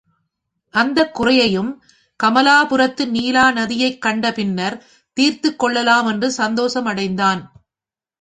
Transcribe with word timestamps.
அந்தக் 0.73 1.13
குறையையும், 1.13 1.83
கமலாபுரத்து 2.23 3.03
நீலாநதியைக் 3.09 3.99
கண்டபின்னர் 4.05 4.77
தீர்த்துக் 5.17 5.59
கொள்ளலாம் 5.59 6.07
என்று 6.07 6.29
சந்தோஷமடைந்தான். 6.37 7.41